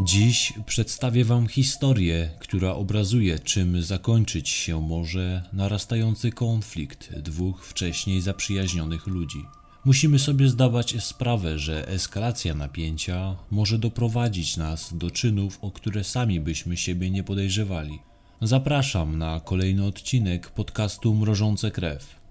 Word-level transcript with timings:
Dziś 0.00 0.52
przedstawię 0.66 1.24
Wam 1.24 1.46
historię, 1.46 2.30
która 2.38 2.74
obrazuje, 2.74 3.38
czym 3.38 3.82
zakończyć 3.82 4.48
się 4.48 4.80
może 4.80 5.42
narastający 5.52 6.30
konflikt 6.30 7.14
dwóch 7.18 7.66
wcześniej 7.66 8.20
zaprzyjaźnionych 8.20 9.06
ludzi. 9.06 9.44
Musimy 9.84 10.18
sobie 10.18 10.48
zdawać 10.48 11.04
sprawę, 11.04 11.58
że 11.58 11.88
eskalacja 11.88 12.54
napięcia 12.54 13.36
może 13.50 13.78
doprowadzić 13.78 14.56
nas 14.56 14.96
do 14.96 15.10
czynów, 15.10 15.58
o 15.62 15.70
które 15.70 16.04
sami 16.04 16.40
byśmy 16.40 16.76
siebie 16.76 17.10
nie 17.10 17.24
podejrzewali. 17.24 17.98
Zapraszam 18.42 19.18
na 19.18 19.40
kolejny 19.40 19.86
odcinek 19.86 20.50
podcastu 20.50 21.14
Mrożące 21.14 21.70
Krew. 21.70 22.25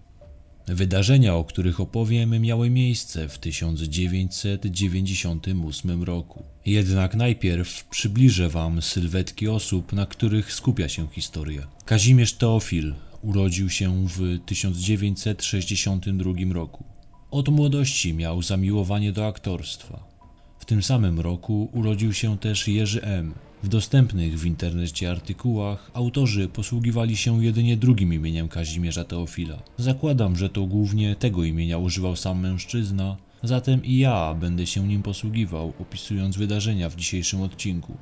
Wydarzenia, 0.68 1.36
o 1.36 1.44
których 1.44 1.80
opowiem, 1.80 2.42
miały 2.42 2.70
miejsce 2.70 3.30
w 3.30 3.38
1998 3.38 6.04
roku. 6.04 6.44
Jednak 6.66 7.16
najpierw 7.16 7.84
przybliżę 7.84 8.50
Wam 8.50 8.82
sylwetki 8.82 9.48
osób, 9.48 9.94
na 9.94 10.06
których 10.06 10.54
skupia 10.54 10.90
się 10.90 11.08
historia. 11.08 11.68
Kazimierz 11.86 12.34
Teofil 12.34 12.94
urodził 13.22 13.70
się 13.70 14.08
w 14.08 14.40
1962 14.46 16.54
roku. 16.54 16.84
Od 17.32 17.50
młodości 17.50 18.14
miał 18.14 18.42
zamiłowanie 18.42 19.12
do 19.12 19.28
aktorstwa. 19.28 20.15
W 20.60 20.66
tym 20.66 20.84
samym 20.84 21.20
roku 21.20 21.70
urodził 21.72 22.14
się 22.14 22.38
też 22.38 22.68
Jerzy 22.68 23.02
M. 23.02 23.34
W 23.64 23.68
dostępnych 23.68 24.40
w 24.40 24.46
internecie 24.46 25.12
artykułach 25.12 25.92
autorzy 25.94 26.48
posługiwali 26.48 27.18
się 27.18 27.44
jedynie 27.44 27.78
drugim 27.78 28.14
imieniem 28.14 28.48
Kazimierza 28.48 29.04
Teofila. 29.04 29.64
Zakładam, 29.78 30.36
że 30.36 30.50
to 30.50 30.66
głównie 30.66 31.16
tego 31.16 31.44
imienia 31.44 31.78
używał 31.78 32.16
sam 32.16 32.40
mężczyzna, 32.40 33.18
zatem 33.44 33.86
i 33.86 33.98
ja 33.98 34.34
będę 34.34 34.66
się 34.66 34.88
nim 34.88 35.04
posługiwał, 35.04 35.74
opisując 35.80 36.38
wydarzenia 36.38 36.90
w 36.90 36.96
dzisiejszym 36.96 37.42
odcinku. 37.42 37.98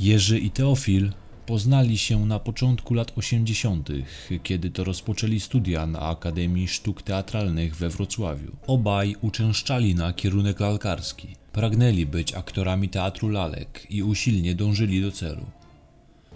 Jerzy 0.00 0.38
i 0.38 0.50
Teofil 0.50 1.12
poznali 1.46 1.98
się 1.98 2.26
na 2.26 2.38
początku 2.38 2.94
lat 2.94 3.12
80., 3.16 3.88
kiedy 4.42 4.70
to 4.70 4.84
rozpoczęli 4.84 5.40
studia 5.40 5.86
na 5.86 6.00
Akademii 6.00 6.68
Sztuk 6.68 7.02
Teatralnych 7.02 7.76
we 7.76 7.88
Wrocławiu. 7.88 8.52
Obaj 8.66 9.16
uczęszczali 9.20 9.94
na 9.94 10.12
kierunek 10.12 10.60
lalkarski. 10.60 11.43
Pragnęli 11.54 12.06
być 12.06 12.34
aktorami 12.34 12.88
teatru 12.88 13.28
lalek 13.28 13.86
i 13.90 14.02
usilnie 14.02 14.54
dążyli 14.54 15.02
do 15.02 15.12
celu. 15.12 15.46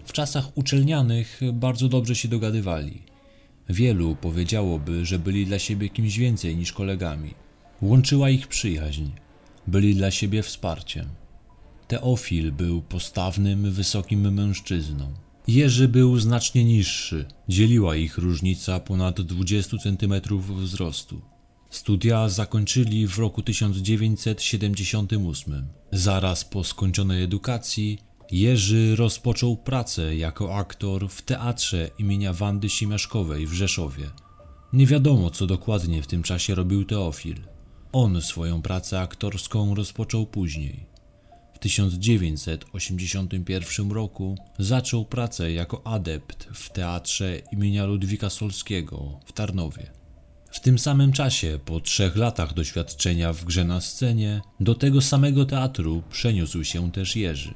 W 0.05 0.12
czasach 0.12 0.58
uczelnianych 0.58 1.41
bardzo 1.52 1.88
dobrze 1.88 2.14
się 2.14 2.28
dogadywali. 2.28 3.02
Wielu 3.69 4.16
powiedziałoby, 4.16 5.06
że 5.06 5.19
byli 5.19 5.46
dla 5.46 5.58
siebie 5.58 5.89
kimś 5.89 6.19
więcej 6.19 6.56
niż 6.56 6.72
kolegami. 6.72 7.34
Łączyła 7.83 8.30
ich 8.30 8.48
przyjaźń. 8.48 9.06
Byli 9.66 9.94
dla 9.94 10.11
siebie 10.11 10.42
wsparciem. 10.42 11.06
Teofil 11.89 12.52
był 12.52 12.83
postawnym, 12.83 13.72
wysokim 13.72 14.34
mężczyzną. 14.34 15.14
Jerzy 15.48 15.89
był 15.89 16.19
znacznie 16.19 16.64
niższy. 16.64 17.24
Dzieliła 17.48 17.96
ich 17.96 18.19
różnica 18.19 18.80
ponad 18.80 19.20
20 19.20 19.77
cm 19.78 20.14
wzrostu. 20.39 21.20
Studia 21.70 22.28
zakończyli 22.28 23.06
w 23.06 23.19
roku 23.19 23.42
1978. 23.42 25.69
Zaraz 25.92 26.44
po 26.44 26.64
skończonej 26.64 27.22
edukacji 27.22 27.98
Jerzy 28.30 28.97
rozpoczął 28.97 29.56
pracę 29.56 30.16
jako 30.16 30.56
aktor 30.56 31.08
w 31.08 31.22
teatrze 31.22 31.91
imienia 31.98 32.33
Wandy 32.33 32.69
Siemiaszkowej 32.69 33.46
w 33.46 33.52
Rzeszowie. 33.52 34.11
Nie 34.72 34.86
wiadomo, 34.86 35.30
co 35.30 35.46
dokładnie 35.46 36.02
w 36.02 36.06
tym 36.06 36.22
czasie 36.22 36.55
robił 36.55 36.84
Teofil. 36.84 37.36
On 37.92 38.22
swoją 38.22 38.62
pracę 38.62 39.00
aktorską 39.00 39.74
rozpoczął 39.74 40.27
później. 40.27 40.86
W 41.55 41.58
1981 41.58 43.92
roku 43.92 44.36
zaczął 44.58 45.05
pracę 45.05 45.52
jako 45.52 45.86
adept 45.86 46.48
w 46.55 46.70
teatrze 46.70 47.39
imienia 47.52 47.84
Ludwika 47.84 48.30
Solskiego 48.30 49.20
w 49.27 49.33
Tarnowie. 49.33 49.98
W 50.51 50.61
tym 50.61 50.79
samym 50.79 51.13
czasie, 51.13 51.59
po 51.64 51.81
trzech 51.81 52.17
latach 52.17 52.55
doświadczenia 52.55 53.33
w 53.33 53.45
grze 53.45 53.64
na 53.64 53.81
scenie, 53.81 54.41
do 54.61 54.75
tego 54.75 55.01
samego 55.01 55.45
teatru 55.45 56.03
przeniósł 56.11 56.64
się 56.64 56.92
też 56.92 57.17
Jerzy. 57.17 57.55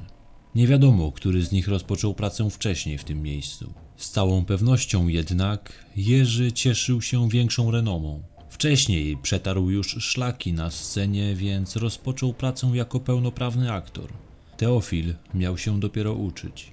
Nie 0.54 0.66
wiadomo, 0.66 1.12
który 1.12 1.44
z 1.44 1.52
nich 1.52 1.68
rozpoczął 1.68 2.14
pracę 2.14 2.50
wcześniej 2.50 2.98
w 2.98 3.04
tym 3.04 3.22
miejscu. 3.22 3.72
Z 3.96 4.10
całą 4.10 4.44
pewnością 4.44 5.08
jednak 5.08 5.72
Jerzy 5.96 6.52
cieszył 6.52 7.02
się 7.02 7.28
większą 7.28 7.70
renomą. 7.70 8.22
Wcześniej 8.50 9.16
przetarł 9.16 9.70
już 9.70 9.88
szlaki 9.88 10.52
na 10.52 10.70
scenie, 10.70 11.34
więc 11.34 11.76
rozpoczął 11.76 12.34
pracę 12.34 12.70
jako 12.74 13.00
pełnoprawny 13.00 13.72
aktor. 13.72 14.12
Teofil 14.56 15.14
miał 15.34 15.58
się 15.58 15.80
dopiero 15.80 16.12
uczyć. 16.12 16.72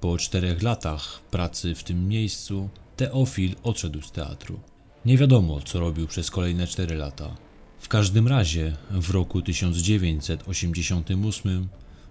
Po 0.00 0.18
czterech 0.18 0.62
latach 0.62 1.20
pracy 1.30 1.74
w 1.74 1.84
tym 1.84 2.08
miejscu, 2.08 2.68
Teofil 2.96 3.54
odszedł 3.62 4.02
z 4.02 4.12
teatru. 4.12 4.60
Nie 5.04 5.18
wiadomo, 5.18 5.60
co 5.64 5.80
robił 5.80 6.06
przez 6.06 6.30
kolejne 6.30 6.66
cztery 6.66 6.96
lata. 6.96 7.36
W 7.78 7.88
każdym 7.88 8.28
razie 8.28 8.76
w 8.90 9.10
roku 9.10 9.42
1988 9.42 11.68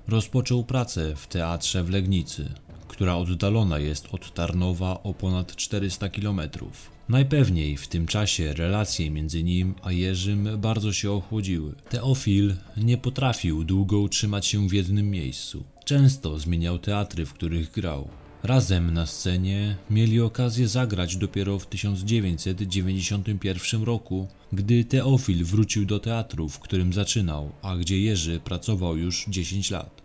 rozpoczął 0.08 0.64
pracę 0.64 1.16
w 1.16 1.28
teatrze 1.28 1.84
w 1.84 1.90
Legnicy, 1.90 2.50
która 2.88 3.16
oddalona 3.16 3.80
jest 3.80 4.08
od 4.12 4.34
Tarnowa 4.34 5.04
o 5.04 5.14
ponad 5.14 5.56
400 5.56 6.10
km. 6.10 6.42
Najpewniej 7.10 7.78
w 7.78 7.88
tym 7.88 8.08
czasie 8.08 8.54
relacje 8.54 9.12
między 9.12 9.44
nim 9.44 9.76
a 9.84 9.92
Jerzym 9.92 10.50
bardzo 10.58 10.94
się 10.94 11.12
ochłodziły. 11.12 11.76
Teofil 11.90 12.56
nie 12.78 12.98
potrafił 12.98 13.64
długo 13.64 14.00
utrzymać 14.00 14.46
się 14.46 14.68
w 14.68 14.74
jednym 14.74 15.12
miejscu. 15.12 15.64
Często 15.86 16.40
zmieniał 16.40 16.80
teatry, 16.80 17.26
w 17.26 17.34
których 17.34 17.72
grał. 17.72 18.10
Razem 18.44 18.94
na 18.94 19.06
scenie 19.06 19.76
mieli 19.90 20.22
okazję 20.22 20.68
zagrać 20.68 21.18
dopiero 21.18 21.60
w 21.60 21.68
1991 21.68 23.84
roku, 23.84 24.28
gdy 24.54 24.86
Teofil 24.86 25.46
wrócił 25.46 25.86
do 25.86 26.00
teatru, 26.00 26.50
w 26.50 26.60
którym 26.60 26.94
zaczynał, 26.94 27.52
a 27.62 27.78
gdzie 27.78 28.02
Jerzy 28.02 28.40
pracował 28.40 28.98
już 28.98 29.26
10 29.28 29.72
lat. 29.72 30.02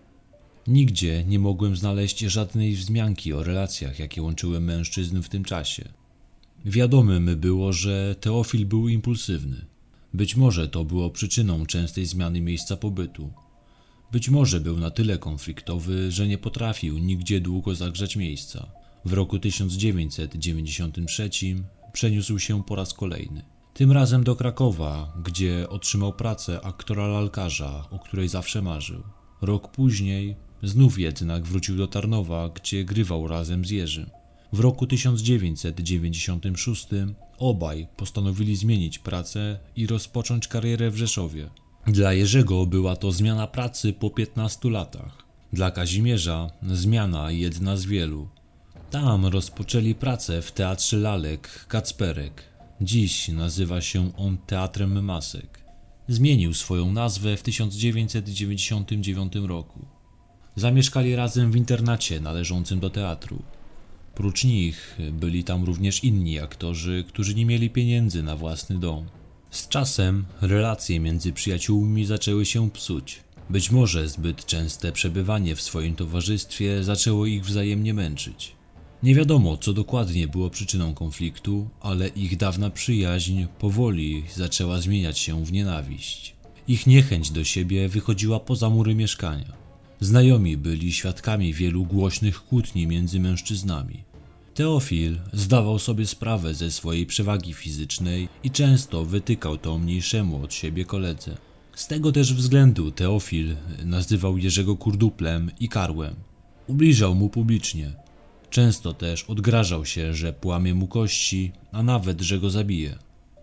Nigdzie 0.67 1.25
nie 1.25 1.39
mogłem 1.39 1.77
znaleźć 1.77 2.19
żadnej 2.19 2.75
wzmianki 2.75 3.33
o 3.33 3.43
relacjach, 3.43 3.99
jakie 3.99 4.23
łączyły 4.23 4.61
mężczyzn 4.61 5.23
w 5.23 5.29
tym 5.29 5.45
czasie. 5.45 5.89
Wiadomym 6.65 7.37
było, 7.37 7.73
że 7.73 8.17
Teofil 8.21 8.67
był 8.67 8.89
impulsywny. 8.89 9.65
Być 10.15 10.37
może 10.37 10.69
to 10.69 10.85
było 10.85 11.11
przyczyną 11.11 11.67
częstej 11.67 12.07
zmiany 12.07 12.41
miejsca 12.41 12.77
pobytu. 12.77 13.31
Być 14.15 14.29
może 14.29 14.61
był 14.61 14.77
na 14.77 14.91
tyle 14.91 15.19
konfliktowy, 15.19 16.13
że 16.13 16.29
nie 16.29 16.39
potrafił 16.39 16.99
nigdzie 16.99 17.41
długo 17.41 17.75
zagrzać 17.75 18.17
miejsca. 18.17 18.67
W 19.05 19.13
roku 19.13 19.39
1993 19.39 21.31
przeniósł 21.93 22.39
się 22.39 22.65
po 22.65 22.77
raz 22.77 22.95
kolejny. 22.95 23.45
Tym 23.75 23.93
razem 23.93 24.25
do 24.25 24.37
Krakowa, 24.37 25.13
gdzie 25.25 25.69
otrzymał 25.69 26.13
pracę 26.13 26.61
aktora 26.61 27.07
lalkarza, 27.07 27.89
o 27.91 27.99
której 27.99 28.29
zawsze 28.29 28.63
marzył. 28.63 29.03
Rok 29.43 29.71
później 29.71 30.37
znów 30.63 30.99
jednak 30.99 31.47
wrócił 31.47 31.77
do 31.77 31.87
Tarnowa, 31.87 32.49
gdzie 32.49 32.85
grywał 32.85 33.29
razem 33.29 33.65
z 33.65 33.71
Jerzym. 33.71 34.11
W 34.53 34.61
roku 34.61 34.87
1996 34.87 36.87
obaj 37.39 37.87
postanowili 37.97 38.57
zmienić 38.57 38.99
pracę 38.99 39.59
i 39.77 39.87
rozpocząć 39.87 40.49
karierę 40.49 40.91
w 40.91 40.97
Rzeszowie. 40.97 41.51
Dla 41.87 42.13
Jerzego 42.13 42.67
była 42.67 42.97
to 42.97 43.13
zmiana 43.13 43.47
pracy 43.47 43.93
po 43.93 44.11
15 44.11 44.71
latach. 44.71 45.19
Dla 45.53 45.71
Kazimierza 45.71 46.51
zmiana 46.63 47.31
jedna 47.31 47.77
z 47.77 47.85
wielu. 47.85 48.29
Tam 48.91 49.27
rozpoczęli 49.27 49.95
pracę 49.95 50.43
w 50.43 50.53
teatrze 50.53 50.97
lalek 50.97 51.67
Kacperek. 51.69 52.43
Dziś 52.81 53.29
nazywa 53.29 53.81
się 53.81 54.17
on 54.17 54.39
Teatrem 54.47 55.05
Masek. 55.05 55.65
Zmienił 56.09 56.55
swoją 56.55 56.93
nazwę 56.93 57.37
w 57.37 57.43
1999 57.43 59.33
roku. 59.35 59.87
Zamieszkali 60.57 61.17
razem 61.17 61.53
w 61.53 61.57
internacie 61.57 62.21
należącym 62.21 62.81
do 62.81 62.91
teatru. 62.91 63.43
Prócz 64.15 64.45
nich 64.45 64.99
byli 65.13 65.45
tam 65.45 65.65
również 65.65 66.05
inni 66.05 66.39
aktorzy, 66.39 67.05
którzy 67.09 67.35
nie 67.35 67.47
mieli 67.47 67.71
pieniędzy 67.71 68.23
na 68.23 68.37
własny 68.37 68.79
dom. 68.79 69.07
Z 69.55 69.69
czasem 69.69 70.25
relacje 70.41 71.01
między 71.01 71.33
przyjaciółmi 71.33 72.07
zaczęły 72.07 72.47
się 72.47 72.71
psuć. 72.71 73.21
Być 73.51 73.71
może 73.71 74.09
zbyt 74.09 74.47
częste 74.47 74.93
przebywanie 74.93 75.57
w 75.57 75.61
swoim 75.61 75.95
towarzystwie 75.95 76.85
zaczęło 76.85 77.27
ich 77.27 77.45
wzajemnie 77.45 77.95
męczyć. 77.95 78.53
Nie 79.03 79.15
wiadomo, 79.15 79.57
co 79.57 79.73
dokładnie 79.73 80.29
było 80.29 80.51
przyczyną 80.51 80.95
konfliktu, 80.95 81.69
ale 81.81 82.09
ich 82.09 82.37
dawna 82.37 82.71
przyjaźń 82.71 83.45
powoli 83.59 84.25
zaczęła 84.35 84.81
zmieniać 84.81 85.19
się 85.19 85.45
w 85.45 85.53
nienawiść. 85.53 86.35
Ich 86.69 86.87
niechęć 86.87 87.31
do 87.31 87.45
siebie 87.45 87.89
wychodziła 87.89 88.41
poza 88.41 88.71
mury 88.71 88.95
mieszkania. 88.95 89.53
Znajomi 90.01 90.57
byli 90.57 90.93
świadkami 90.93 91.55
wielu 91.55 91.85
głośnych 91.85 92.43
kłótni 92.45 92.87
między 92.87 93.21
mężczyznami. 93.21 94.05
Teofil 94.55 95.19
zdawał 95.33 95.79
sobie 95.79 96.07
sprawę 96.07 96.55
ze 96.55 96.71
swojej 96.71 97.07
przewagi 97.07 97.53
fizycznej 97.53 98.29
i 98.45 98.51
często 98.51 99.05
wytykał 99.05 99.59
to 99.59 99.79
mniejszemu 99.79 100.43
od 100.43 100.55
siebie 100.55 100.85
koledze. 100.85 101.37
Z 101.75 101.87
tego 101.87 102.13
też 102.13 102.35
względu 102.35 102.91
Teofil 102.91 103.57
nazywał 103.85 104.39
Jerzego 104.39 104.77
kurduplem 104.77 105.51
i 105.61 105.69
karłem. 105.69 106.15
Ubliżał 106.67 107.15
mu 107.15 107.29
publicznie. 107.29 107.93
Często 108.51 108.93
też 108.93 109.25
odgrażał 109.25 109.85
się, 109.85 110.15
że 110.15 110.33
połamie 110.33 110.75
mu 110.75 110.87
kości, 110.87 111.53
a 111.73 111.83
nawet, 111.83 112.21
że 112.21 112.39
go 112.39 112.51
zabije. 112.51 112.99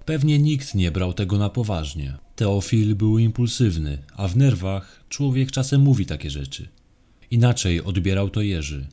Pewnie 0.05 0.39
nikt 0.39 0.75
nie 0.75 0.91
brał 0.91 1.13
tego 1.13 1.37
na 1.37 1.49
poważnie. 1.49 2.17
Teofil 2.35 2.95
był 2.95 3.17
impulsywny, 3.17 3.97
a 4.15 4.27
w 4.27 4.37
nerwach 4.37 5.03
człowiek 5.09 5.51
czasem 5.51 5.81
mówi 5.81 6.05
takie 6.05 6.29
rzeczy. 6.29 6.67
Inaczej 7.31 7.83
odbierał 7.83 8.29
to 8.29 8.41
Jerzy. 8.41 8.87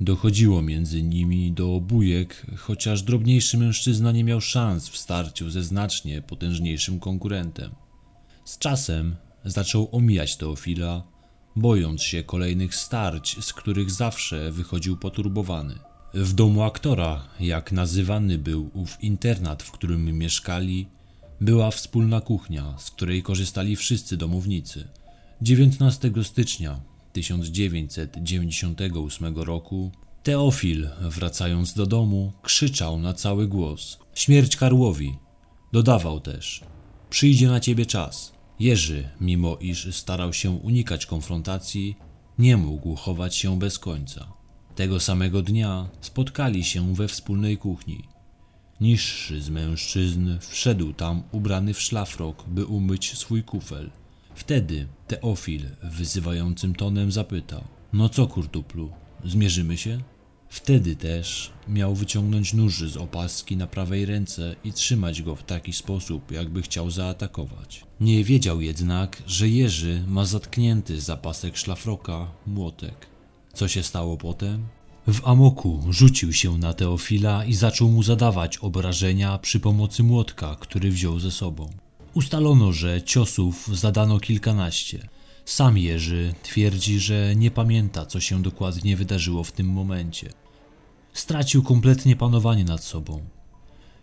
Dochodziło 0.00 0.62
między 0.62 1.02
nimi 1.02 1.52
do 1.52 1.80
bujek, 1.80 2.46
chociaż 2.56 3.02
drobniejszy 3.02 3.58
mężczyzna 3.58 4.12
nie 4.12 4.24
miał 4.24 4.40
szans 4.40 4.88
w 4.88 4.96
starciu 4.96 5.50
ze 5.50 5.62
znacznie 5.62 6.22
potężniejszym 6.22 7.00
konkurentem. 7.00 7.70
Z 8.44 8.58
czasem 8.58 9.16
zaczął 9.44 9.88
omijać 9.92 10.36
Teofila, 10.36 11.02
bojąc 11.56 12.02
się 12.02 12.22
kolejnych 12.22 12.74
starć, 12.74 13.44
z 13.44 13.52
których 13.52 13.90
zawsze 13.90 14.52
wychodził 14.52 14.96
poturbowany. 14.96 15.74
W 16.14 16.32
domu 16.32 16.62
aktora, 16.62 17.24
jak 17.40 17.72
nazywany 17.72 18.38
był 18.38 18.70
ów 18.74 19.04
internat, 19.04 19.62
w 19.62 19.70
którym 19.70 20.18
mieszkali, 20.18 20.86
była 21.40 21.70
wspólna 21.70 22.20
kuchnia, 22.20 22.74
z 22.78 22.90
której 22.90 23.22
korzystali 23.22 23.76
wszyscy 23.76 24.16
domownicy. 24.16 24.88
19 25.42 26.10
stycznia 26.22 26.80
1998 27.18 29.36
roku 29.36 29.92
Teofil, 30.22 30.88
wracając 31.00 31.74
do 31.74 31.86
domu, 31.86 32.32
krzyczał 32.42 33.00
na 33.00 33.12
cały 33.12 33.48
głos: 33.48 33.98
Śmierć 34.14 34.56
Karłowi! 34.56 35.14
Dodawał 35.72 36.20
też: 36.20 36.62
Przyjdzie 37.10 37.48
na 37.48 37.60
ciebie 37.60 37.86
czas. 37.86 38.32
Jerzy, 38.60 39.08
mimo 39.20 39.56
iż 39.56 39.96
starał 39.96 40.32
się 40.32 40.50
unikać 40.50 41.06
konfrontacji, 41.06 41.96
nie 42.38 42.56
mógł 42.56 42.94
chować 42.94 43.36
się 43.36 43.58
bez 43.58 43.78
końca. 43.78 44.32
Tego 44.74 45.00
samego 45.00 45.42
dnia 45.42 45.88
spotkali 46.00 46.64
się 46.64 46.94
we 46.94 47.08
wspólnej 47.08 47.56
kuchni. 47.56 48.04
Niższy 48.80 49.42
z 49.42 49.50
mężczyzn 49.50 50.38
wszedł 50.40 50.92
tam 50.92 51.22
ubrany 51.32 51.74
w 51.74 51.82
szlafrok, 51.82 52.44
by 52.48 52.66
umyć 52.66 53.18
swój 53.18 53.42
kufel. 53.42 53.90
Wtedy 54.38 54.86
Teofil 55.06 55.62
wyzywającym 55.82 56.74
tonem 56.74 57.12
zapytał: 57.12 57.64
No 57.92 58.08
co, 58.08 58.26
kurtuplu, 58.26 58.90
zmierzymy 59.24 59.76
się? 59.76 60.00
Wtedy 60.48 60.96
też 60.96 61.52
miał 61.68 61.94
wyciągnąć 61.94 62.54
nóż 62.54 62.78
z 62.90 62.96
opaski 62.96 63.56
na 63.56 63.66
prawej 63.66 64.06
ręce 64.06 64.56
i 64.64 64.72
trzymać 64.72 65.22
go 65.22 65.36
w 65.36 65.42
taki 65.42 65.72
sposób, 65.72 66.32
jakby 66.32 66.62
chciał 66.62 66.90
zaatakować. 66.90 67.84
Nie 68.00 68.24
wiedział 68.24 68.60
jednak, 68.60 69.22
że 69.26 69.48
Jerzy 69.48 70.04
ma 70.08 70.24
zatknięty 70.24 71.00
zapasek 71.00 71.56
szlafroka 71.56 72.30
młotek. 72.46 73.06
Co 73.52 73.68
się 73.68 73.82
stało 73.82 74.16
potem? 74.16 74.66
W 75.06 75.26
amoku 75.28 75.84
rzucił 75.90 76.32
się 76.32 76.58
na 76.58 76.74
Teofila 76.74 77.44
i 77.44 77.54
zaczął 77.54 77.88
mu 77.88 78.02
zadawać 78.02 78.58
obrażenia 78.58 79.38
przy 79.38 79.60
pomocy 79.60 80.02
młotka, 80.02 80.56
który 80.60 80.90
wziął 80.90 81.18
ze 81.18 81.30
sobą. 81.30 81.70
Ustalono, 82.14 82.72
że 82.72 83.02
ciosów 83.02 83.68
zadano 83.72 84.20
kilkanaście. 84.20 85.08
Sam 85.44 85.78
Jerzy 85.78 86.34
twierdzi, 86.42 87.00
że 87.00 87.36
nie 87.36 87.50
pamięta, 87.50 88.06
co 88.06 88.20
się 88.20 88.42
dokładnie 88.42 88.96
wydarzyło 88.96 89.44
w 89.44 89.52
tym 89.52 89.66
momencie. 89.66 90.32
Stracił 91.12 91.62
kompletnie 91.62 92.16
panowanie 92.16 92.64
nad 92.64 92.84
sobą. 92.84 93.24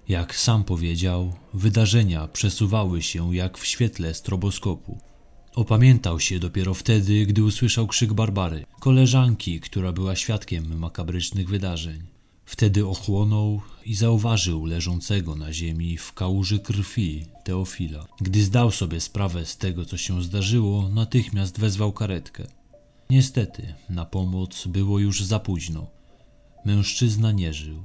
Jak 0.08 0.36
sam 0.36 0.64
powiedział, 0.64 1.34
wydarzenia 1.54 2.28
przesuwały 2.28 3.02
się 3.02 3.36
jak 3.36 3.58
w 3.58 3.66
świetle 3.66 4.14
stroboskopu. 4.14 4.98
Opamiętał 5.56 6.20
się 6.20 6.40
dopiero 6.40 6.74
wtedy, 6.74 7.26
gdy 7.26 7.44
usłyszał 7.44 7.88
krzyk 7.88 8.14
Barbary, 8.14 8.66
koleżanki, 8.80 9.60
która 9.60 9.92
była 9.92 10.16
świadkiem 10.16 10.80
makabrycznych 10.80 11.50
wydarzeń. 11.50 12.15
Wtedy 12.46 12.88
ochłonął 12.88 13.62
i 13.86 13.96
zauważył 13.96 14.66
leżącego 14.66 15.36
na 15.36 15.54
ziemi 15.54 15.98
w 15.98 16.14
kałuży 16.14 16.60
krwi 16.60 17.26
Teofila. 17.44 18.08
Gdy 18.22 18.44
zdał 18.44 18.72
sobie 18.72 19.02
sprawę 19.02 19.46
z 19.46 19.58
tego, 19.58 19.86
co 19.86 19.98
się 19.98 20.24
zdarzyło, 20.24 20.90
natychmiast 20.90 21.60
wezwał 21.60 21.94
karetkę. 21.94 22.48
Niestety, 23.10 23.74
na 23.90 24.06
pomoc 24.06 24.68
było 24.68 25.00
już 25.00 25.24
za 25.24 25.40
późno. 25.40 25.88
Mężczyzna 26.66 27.32
nie 27.32 27.54
żył. 27.54 27.84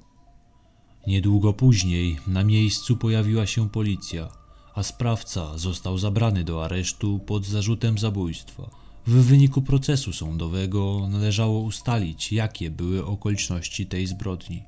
Niedługo 1.07 1.53
później 1.53 2.19
na 2.27 2.45
miejscu 2.45 2.97
pojawiła 2.97 3.47
się 3.47 3.71
policja, 3.71 4.29
a 4.75 4.83
sprawca 4.83 5.59
został 5.59 5.99
zabrany 5.99 6.45
do 6.45 6.65
aresztu 6.65 7.19
pod 7.19 7.47
zarzutem 7.47 7.99
zabójstwa. 7.99 8.71
W 9.06 9.12
wyniku 9.12 9.62
procesu 9.62 10.12
sądowego 10.12 11.08
należało 11.11 11.61
ustalić, 11.61 12.32
jakie 12.32 12.70
były 12.70 13.06
okoliczności 13.06 13.87
tej 13.87 14.06
zbrodni. 14.06 14.62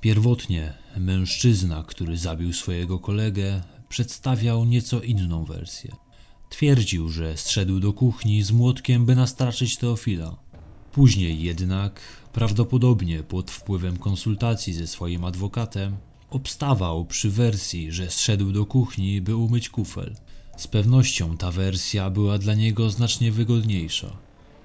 Pierwotnie 0.00 0.74
mężczyzna, 0.96 1.84
który 1.86 2.16
zabił 2.16 2.52
swojego 2.52 2.98
kolegę, 2.98 3.62
przedstawiał 3.88 4.64
nieco 4.64 5.00
inną 5.00 5.44
wersję. 5.44 5.96
Twierdził, 6.50 7.08
że 7.08 7.36
zszedł 7.36 7.80
do 7.80 7.92
kuchni 7.92 8.42
z 8.42 8.52
młotkiem, 8.52 9.06
by 9.06 9.16
nastraszyć 9.16 9.76
Teofila. 9.76 10.36
Później 10.92 11.42
jednak, 11.42 12.00
prawdopodobnie 12.32 13.22
pod 13.22 13.50
wpływem 13.50 13.96
konsultacji 13.96 14.72
ze 14.72 14.86
swoim 14.86 15.24
adwokatem, 15.24 15.96
obstawał 16.30 17.04
przy 17.04 17.30
wersji, 17.30 17.92
że 17.92 18.10
zszedł 18.10 18.52
do 18.52 18.66
kuchni, 18.66 19.20
by 19.20 19.36
umyć 19.36 19.68
kufel. 19.68 20.14
Z 20.58 20.66
pewnością 20.66 21.36
ta 21.36 21.50
wersja 21.50 22.10
była 22.10 22.38
dla 22.38 22.54
niego 22.54 22.90
znacznie 22.90 23.32
wygodniejsza. 23.32 24.16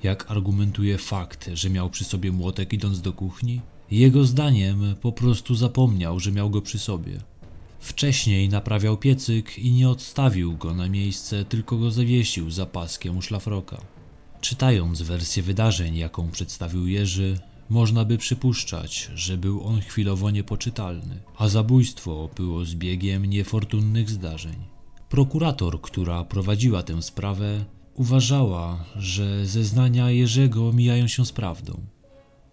Jak 0.03 0.31
argumentuje 0.31 0.97
fakt, 0.97 1.49
że 1.53 1.69
miał 1.69 1.89
przy 1.89 2.03
sobie 2.03 2.31
młotek 2.31 2.73
idąc 2.73 3.01
do 3.01 3.13
kuchni? 3.13 3.61
Jego 3.91 4.25
zdaniem 4.25 4.95
po 5.01 5.11
prostu 5.11 5.55
zapomniał, 5.55 6.19
że 6.19 6.31
miał 6.31 6.49
go 6.49 6.61
przy 6.61 6.79
sobie. 6.79 7.19
Wcześniej 7.79 8.49
naprawiał 8.49 8.97
piecyk 8.97 9.59
i 9.59 9.71
nie 9.71 9.89
odstawił 9.89 10.57
go 10.57 10.73
na 10.73 10.89
miejsce, 10.89 11.45
tylko 11.45 11.77
go 11.77 11.91
zawiesił 11.91 12.51
za 12.51 12.65
paskiem 12.65 13.17
u 13.17 13.21
szlafroka. 13.21 13.77
Czytając 14.41 15.01
wersję 15.01 15.43
wydarzeń, 15.43 15.95
jaką 15.95 16.31
przedstawił 16.31 16.87
Jerzy, 16.87 17.39
można 17.69 18.05
by 18.05 18.17
przypuszczać, 18.17 19.11
że 19.15 19.37
był 19.37 19.63
on 19.67 19.81
chwilowo 19.81 20.31
niepoczytalny, 20.31 21.19
a 21.37 21.47
zabójstwo 21.47 22.29
było 22.35 22.65
zbiegiem 22.65 23.25
niefortunnych 23.25 24.09
zdarzeń. 24.09 24.72
Prokurator, 25.13 25.81
która 25.81 26.23
prowadziła 26.23 26.83
tę 26.83 27.01
sprawę, 27.01 27.65
uważała, 27.95 28.85
że 28.95 29.45
zeznania 29.45 30.11
Jerzego 30.11 30.73
mijają 30.73 31.07
się 31.07 31.25
z 31.25 31.31
prawdą. 31.31 31.81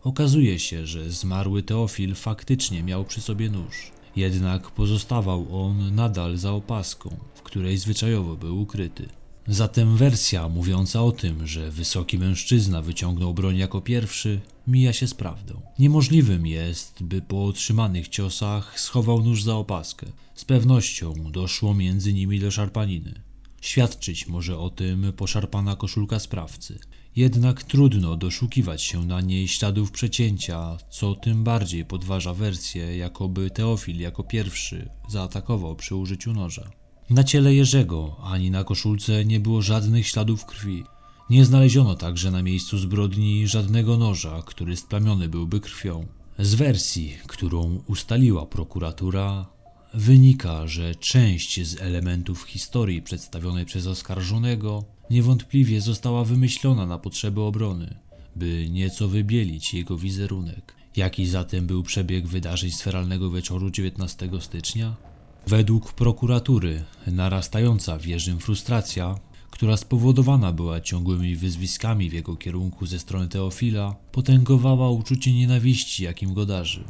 Okazuje 0.02 0.58
się, 0.58 0.86
że 0.86 1.10
zmarły 1.10 1.62
Teofil 1.62 2.14
faktycznie 2.14 2.82
miał 2.82 3.04
przy 3.04 3.20
sobie 3.20 3.50
nóż, 3.50 3.92
jednak 4.16 4.70
pozostawał 4.70 5.64
on 5.64 5.94
nadal 5.94 6.36
za 6.36 6.52
opaską, 6.52 7.16
w 7.34 7.42
której 7.42 7.78
zwyczajowo 7.78 8.36
był 8.36 8.60
ukryty. 8.60 9.08
Zatem 9.46 9.96
wersja 9.96 10.48
mówiąca 10.48 11.02
o 11.02 11.12
tym, 11.12 11.46
że 11.46 11.70
wysoki 11.70 12.18
mężczyzna 12.18 12.82
wyciągnął 12.82 13.34
broń 13.34 13.56
jako 13.56 13.80
pierwszy, 13.80 14.40
mija 14.66 14.92
się 14.92 15.06
z 15.06 15.14
prawdą. 15.14 15.60
Niemożliwym 15.78 16.46
jest, 16.46 17.02
by 17.02 17.22
po 17.22 17.44
otrzymanych 17.44 18.08
ciosach 18.08 18.80
schował 18.80 19.22
nóż 19.22 19.42
za 19.42 19.56
opaskę. 19.56 20.06
Z 20.34 20.44
pewnością 20.44 21.14
doszło 21.32 21.74
między 21.74 22.12
nimi 22.12 22.40
do 22.40 22.50
szarpaniny. 22.50 23.22
Świadczyć 23.60 24.26
może 24.26 24.58
o 24.58 24.70
tym 24.70 25.12
poszarpana 25.16 25.76
koszulka 25.76 26.18
sprawcy. 26.18 26.78
Jednak 27.16 27.62
trudno 27.62 28.16
doszukiwać 28.16 28.82
się 28.82 29.04
na 29.04 29.20
niej 29.20 29.48
śladów 29.48 29.90
przecięcia, 29.90 30.76
co 30.90 31.14
tym 31.14 31.44
bardziej 31.44 31.84
podważa 31.84 32.34
wersję, 32.34 32.96
jakoby 32.96 33.50
Teofil 33.50 34.00
jako 34.00 34.24
pierwszy 34.24 34.88
zaatakował 35.08 35.76
przy 35.76 35.94
użyciu 35.94 36.32
noża. 36.32 36.79
Na 37.10 37.24
ciele 37.24 37.54
Jerzego 37.54 38.16
ani 38.22 38.50
na 38.50 38.64
koszulce 38.64 39.24
nie 39.24 39.40
było 39.40 39.62
żadnych 39.62 40.06
śladów 40.06 40.44
krwi. 40.44 40.84
Nie 41.30 41.44
znaleziono 41.44 41.94
także 41.94 42.30
na 42.30 42.42
miejscu 42.42 42.78
zbrodni 42.78 43.48
żadnego 43.48 43.96
noża, 43.96 44.42
który 44.46 44.76
splamiony 44.76 45.28
byłby 45.28 45.60
krwią. 45.60 46.06
Z 46.38 46.54
wersji, 46.54 47.16
którą 47.26 47.82
ustaliła 47.86 48.46
prokuratura, 48.46 49.46
wynika, 49.94 50.66
że 50.66 50.94
część 50.94 51.66
z 51.66 51.80
elementów 51.80 52.42
historii 52.42 53.02
przedstawionej 53.02 53.66
przez 53.66 53.86
oskarżonego 53.86 54.84
niewątpliwie 55.10 55.80
została 55.80 56.24
wymyślona 56.24 56.86
na 56.86 56.98
potrzeby 56.98 57.40
obrony, 57.40 57.94
by 58.36 58.68
nieco 58.70 59.08
wybielić 59.08 59.74
jego 59.74 59.98
wizerunek. 59.98 60.74
Jaki 60.96 61.26
zatem 61.26 61.66
był 61.66 61.82
przebieg 61.82 62.26
wydarzeń 62.26 62.70
sferalnego 62.70 63.30
wieczoru 63.30 63.70
19 63.70 64.30
stycznia? 64.40 65.09
Według 65.46 65.92
prokuratury 65.92 66.84
narastająca 67.06 67.98
w 67.98 68.06
Jerzym 68.06 68.38
frustracja, 68.38 69.18
która 69.50 69.76
spowodowana 69.76 70.52
była 70.52 70.80
ciągłymi 70.80 71.36
wyzwiskami 71.36 72.10
w 72.10 72.12
jego 72.12 72.36
kierunku 72.36 72.86
ze 72.86 72.98
strony 72.98 73.28
Teofila, 73.28 73.96
potęgowała 74.12 74.90
uczucie 74.90 75.32
nienawiści, 75.32 76.04
jakim 76.04 76.34
go 76.34 76.46
darzył. 76.46 76.84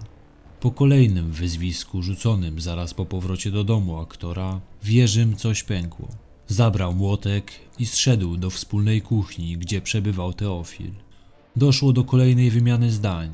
Po 0.60 0.70
kolejnym 0.70 1.32
wyzwisku 1.32 2.02
rzuconym 2.02 2.60
zaraz 2.60 2.94
po 2.94 3.06
powrocie 3.06 3.50
do 3.50 3.64
domu 3.64 4.00
aktora, 4.00 4.60
w 4.82 4.90
Jerzym 4.90 5.36
coś 5.36 5.62
pękło. 5.62 6.08
Zabrał 6.48 6.94
młotek 6.94 7.52
i 7.78 7.86
zszedł 7.86 8.36
do 8.36 8.50
wspólnej 8.50 9.02
kuchni, 9.02 9.58
gdzie 9.58 9.80
przebywał 9.80 10.32
Teofil. 10.32 10.90
Doszło 11.56 11.92
do 11.92 12.04
kolejnej 12.04 12.50
wymiany 12.50 12.90
zdań, 12.90 13.30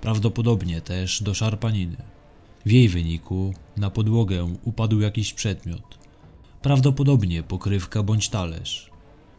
prawdopodobnie 0.00 0.80
też 0.80 1.22
do 1.22 1.34
szarpaniny. 1.34 2.15
W 2.66 2.70
jej 2.70 2.88
wyniku 2.88 3.54
na 3.76 3.90
podłogę 3.90 4.54
upadł 4.64 5.00
jakiś 5.00 5.32
przedmiot, 5.32 5.98
prawdopodobnie 6.62 7.42
pokrywka 7.42 8.02
bądź 8.02 8.28
talerz. 8.28 8.90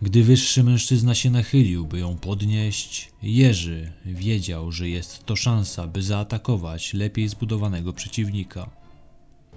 Gdy 0.02 0.24
wyższy 0.24 0.64
mężczyzna 0.64 1.16
się 1.16 1.30
nachylił, 1.30 1.86
by 1.86 2.00
ją 2.00 2.18
podnieść, 2.18 3.10
Jerzy 3.22 3.92
wiedział, 4.06 4.72
że 4.72 4.90
jest 4.90 5.26
to 5.26 5.36
szansa, 5.36 5.88
by 5.88 6.02
zaatakować 6.02 6.94
lepiej 6.94 7.28
zbudowanego 7.28 7.94
przeciwnika. 7.94 8.70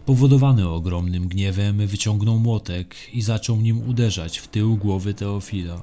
Powodowany 0.07 0.69
ogromnym 0.69 1.29
gniewem, 1.29 1.87
wyciągnął 1.87 2.39
młotek 2.39 2.97
i 3.13 3.23
zaczął 3.23 3.57
nim 3.57 3.89
uderzać 3.89 4.39
w 4.39 4.49
tył 4.49 4.77
głowy 4.77 5.15
Teofila. 5.15 5.83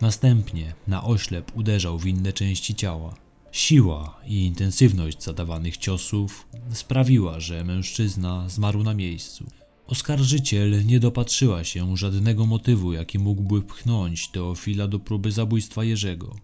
Następnie 0.00 0.74
na 0.86 1.04
oślep 1.04 1.56
uderzał 1.56 1.98
w 1.98 2.06
inne 2.06 2.32
części 2.32 2.74
ciała. 2.74 3.14
Siła 3.52 4.20
i 4.26 4.46
intensywność 4.46 5.22
zadawanych 5.22 5.76
ciosów 5.76 6.48
sprawiła, 6.72 7.40
że 7.40 7.64
mężczyzna 7.64 8.48
zmarł 8.48 8.82
na 8.82 8.94
miejscu. 8.94 9.46
Oskarżyciel 9.86 10.86
nie 10.86 11.00
dopatrzyła 11.00 11.64
się 11.64 11.96
żadnego 11.96 12.46
motywu, 12.46 12.92
jaki 12.92 13.18
mógłby 13.18 13.62
pchnąć 13.62 14.28
Teofila 14.28 14.88
do 14.88 14.98
próby 14.98 15.32
zabójstwa 15.32 15.84
Jerzego. 15.84 16.36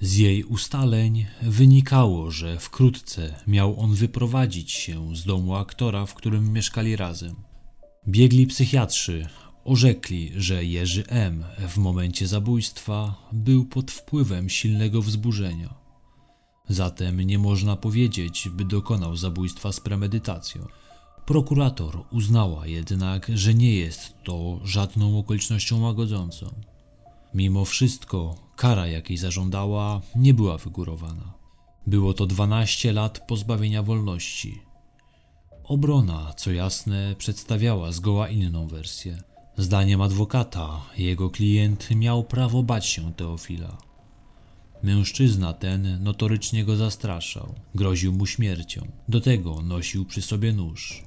Z 0.00 0.16
jej 0.16 0.44
ustaleń 0.44 1.26
wynikało, 1.42 2.30
że 2.30 2.58
wkrótce 2.58 3.34
miał 3.46 3.80
on 3.80 3.94
wyprowadzić 3.94 4.72
się 4.72 5.16
z 5.16 5.24
domu 5.24 5.54
aktora, 5.54 6.06
w 6.06 6.14
którym 6.14 6.52
mieszkali 6.52 6.96
razem. 6.96 7.34
Biegli 8.08 8.46
psychiatrzy 8.46 9.26
orzekli, 9.64 10.32
że 10.36 10.64
Jerzy 10.64 11.06
M. 11.06 11.44
w 11.68 11.76
momencie 11.76 12.26
zabójstwa 12.26 13.28
był 13.32 13.64
pod 13.64 13.90
wpływem 13.90 14.48
silnego 14.48 15.02
wzburzenia. 15.02 15.77
Zatem 16.68 17.20
nie 17.20 17.38
można 17.38 17.76
powiedzieć, 17.76 18.48
by 18.52 18.64
dokonał 18.64 19.16
zabójstwa 19.16 19.72
z 19.72 19.80
premedytacją. 19.80 20.66
Prokurator 21.26 22.04
uznała 22.12 22.66
jednak, 22.66 23.30
że 23.34 23.54
nie 23.54 23.74
jest 23.74 24.14
to 24.24 24.60
żadną 24.64 25.18
okolicznością 25.18 25.80
łagodzącą. 25.80 26.54
Mimo 27.34 27.64
wszystko, 27.64 28.34
kara 28.56 28.86
jakiej 28.86 29.16
zażądała 29.16 30.00
nie 30.16 30.34
była 30.34 30.58
wygórowana. 30.58 31.34
Było 31.86 32.14
to 32.14 32.26
12 32.26 32.92
lat 32.92 33.26
pozbawienia 33.26 33.82
wolności. 33.82 34.60
Obrona, 35.64 36.32
co 36.36 36.52
jasne, 36.52 37.14
przedstawiała 37.18 37.92
zgoła 37.92 38.28
inną 38.28 38.68
wersję. 38.68 39.22
Zdaniem 39.56 40.02
adwokata, 40.02 40.80
jego 40.98 41.30
klient 41.30 41.90
miał 41.90 42.24
prawo 42.24 42.62
bać 42.62 42.86
się 42.86 43.12
Teofila. 43.12 43.87
Mężczyzna 44.82 45.52
ten 45.52 46.02
notorycznie 46.02 46.64
go 46.64 46.76
zastraszał, 46.76 47.54
groził 47.74 48.12
mu 48.12 48.26
śmiercią. 48.26 48.88
Do 49.08 49.20
tego 49.20 49.62
nosił 49.62 50.04
przy 50.04 50.22
sobie 50.22 50.52
nóż. 50.52 51.02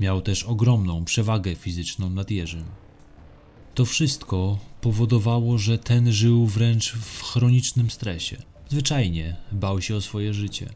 Miał 0.00 0.22
też 0.22 0.44
ogromną 0.44 1.04
przewagę 1.04 1.54
fizyczną 1.54 2.10
nad 2.10 2.30
Jerzym. 2.30 2.64
To 3.74 3.84
wszystko 3.84 4.58
powodowało, 4.80 5.58
że 5.58 5.78
ten 5.78 6.12
żył 6.12 6.46
wręcz 6.46 6.92
w 6.92 7.22
chronicznym 7.22 7.90
stresie. 7.90 8.36
Zwyczajnie 8.68 9.36
bał 9.52 9.82
się 9.82 9.96
o 9.96 10.00
swoje 10.00 10.34
życie. 10.34 10.70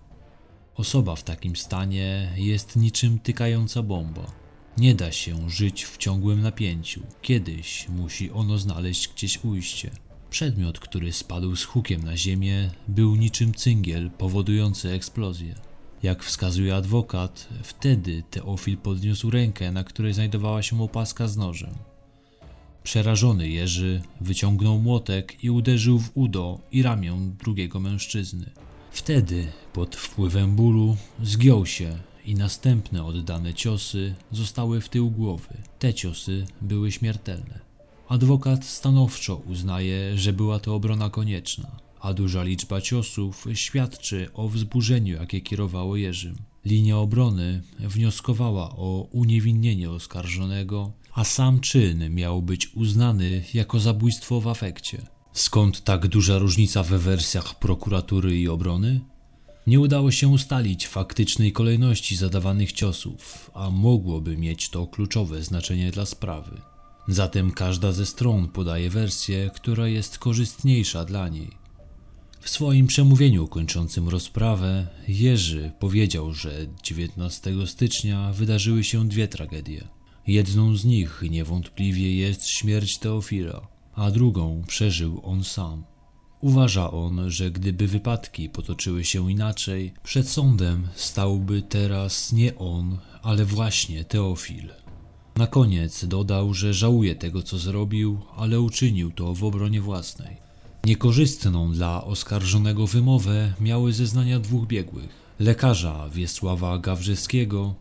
Osoba 0.76 1.16
w 1.16 1.22
takim 1.22 1.56
stanie 1.56 2.32
jest 2.36 2.76
niczym 2.76 3.18
tykająca 3.18 3.82
bomba. 3.82 4.32
Nie 4.78 4.94
da 4.94 5.12
się 5.12 5.50
żyć 5.50 5.84
w 5.84 5.96
ciągłym 5.96 6.42
napięciu. 6.42 7.02
Kiedyś 7.22 7.88
musi 7.88 8.30
ono 8.30 8.58
znaleźć 8.58 9.08
gdzieś 9.08 9.44
ujście. 9.44 9.90
Przedmiot, 10.34 10.78
który 10.78 11.12
spadł 11.12 11.56
z 11.56 11.64
hukiem 11.64 12.02
na 12.02 12.16
ziemię, 12.16 12.70
był 12.88 13.16
niczym 13.16 13.54
cyngiel 13.54 14.10
powodujący 14.10 14.90
eksplozję. 14.90 15.54
Jak 16.02 16.24
wskazuje 16.24 16.76
adwokat, 16.76 17.48
wtedy 17.62 18.22
Teofil 18.30 18.76
podniósł 18.76 19.30
rękę, 19.30 19.72
na 19.72 19.84
której 19.84 20.12
znajdowała 20.12 20.62
się 20.62 20.82
opaska 20.82 21.28
z 21.28 21.36
nożem. 21.36 21.74
Przerażony 22.82 23.48
Jerzy 23.48 24.02
wyciągnął 24.20 24.78
młotek 24.78 25.44
i 25.44 25.50
uderzył 25.50 25.98
w 25.98 26.10
udo 26.14 26.58
i 26.72 26.82
ramię 26.82 27.18
drugiego 27.38 27.80
mężczyzny. 27.80 28.50
Wtedy, 28.92 29.52
pod 29.72 29.96
wpływem 29.96 30.56
bólu, 30.56 30.96
zgiął 31.22 31.66
się 31.66 31.98
i 32.24 32.34
następne 32.34 33.04
oddane 33.04 33.54
ciosy 33.54 34.14
zostały 34.32 34.80
w 34.80 34.88
tył 34.88 35.10
głowy. 35.10 35.54
Te 35.78 35.94
ciosy 35.94 36.46
były 36.60 36.92
śmiertelne. 36.92 37.73
Adwokat 38.14 38.64
stanowczo 38.64 39.36
uznaje, 39.36 40.18
że 40.18 40.32
była 40.32 40.58
to 40.58 40.74
obrona 40.74 41.10
konieczna, 41.10 41.70
a 42.00 42.14
duża 42.14 42.42
liczba 42.42 42.80
ciosów 42.80 43.46
świadczy 43.54 44.28
o 44.34 44.48
wzburzeniu, 44.48 45.16
jakie 45.16 45.40
kierowało 45.40 45.96
Jerzym. 45.96 46.36
Linia 46.64 46.98
obrony 46.98 47.62
wnioskowała 47.78 48.70
o 48.70 49.08
uniewinnienie 49.12 49.90
oskarżonego, 49.90 50.92
a 51.12 51.24
sam 51.24 51.60
czyn 51.60 52.14
miał 52.14 52.42
być 52.42 52.68
uznany 52.74 53.44
jako 53.54 53.80
zabójstwo 53.80 54.40
w 54.40 54.48
afekcie. 54.48 55.06
Skąd 55.32 55.84
tak 55.84 56.06
duża 56.08 56.38
różnica 56.38 56.82
we 56.82 56.98
wersjach 56.98 57.58
prokuratury 57.58 58.38
i 58.38 58.48
obrony? 58.48 59.00
Nie 59.66 59.80
udało 59.80 60.10
się 60.10 60.28
ustalić 60.28 60.86
faktycznej 60.86 61.52
kolejności 61.52 62.16
zadawanych 62.16 62.72
ciosów, 62.72 63.50
a 63.54 63.70
mogłoby 63.70 64.36
mieć 64.36 64.68
to 64.68 64.86
kluczowe 64.86 65.42
znaczenie 65.42 65.90
dla 65.90 66.06
sprawy. 66.06 66.73
Zatem 67.08 67.50
każda 67.50 67.92
ze 67.92 68.06
stron 68.06 68.48
podaje 68.48 68.90
wersję, 68.90 69.50
która 69.54 69.88
jest 69.88 70.18
korzystniejsza 70.18 71.04
dla 71.04 71.28
niej. 71.28 71.50
W 72.40 72.50
swoim 72.50 72.86
przemówieniu 72.86 73.48
kończącym 73.48 74.08
rozprawę 74.08 74.86
Jerzy 75.08 75.72
powiedział, 75.78 76.32
że 76.32 76.66
19 76.82 77.66
stycznia 77.66 78.32
wydarzyły 78.32 78.84
się 78.84 79.08
dwie 79.08 79.28
tragedie. 79.28 79.88
Jedną 80.26 80.76
z 80.76 80.84
nich 80.84 81.22
niewątpliwie 81.30 82.16
jest 82.16 82.46
śmierć 82.46 82.98
Teofila, 82.98 83.68
a 83.94 84.10
drugą 84.10 84.62
przeżył 84.66 85.20
on 85.24 85.44
sam. 85.44 85.84
Uważa 86.40 86.90
on, 86.90 87.30
że 87.30 87.50
gdyby 87.50 87.86
wypadki 87.86 88.48
potoczyły 88.48 89.04
się 89.04 89.30
inaczej, 89.30 89.94
przed 90.02 90.28
sądem 90.28 90.88
stałby 90.94 91.62
teraz 91.62 92.32
nie 92.32 92.58
on, 92.58 92.98
ale 93.22 93.44
właśnie 93.44 94.04
Teofil. 94.04 94.83
Na 95.36 95.46
koniec 95.46 96.04
dodał, 96.04 96.54
że 96.54 96.74
żałuje 96.74 97.14
tego, 97.14 97.42
co 97.42 97.58
zrobił, 97.58 98.18
ale 98.36 98.60
uczynił 98.60 99.10
to 99.10 99.34
w 99.34 99.44
obronie 99.44 99.80
własnej. 99.80 100.36
Niekorzystną 100.84 101.72
dla 101.72 102.04
oskarżonego 102.04 102.86
wymowę 102.86 103.52
miały 103.60 103.92
zeznania 103.92 104.40
dwóch 104.40 104.66
biegłych: 104.66 105.08
lekarza 105.38 106.08
Wiesława 106.08 106.78
Gawrzyskiego 106.78 107.74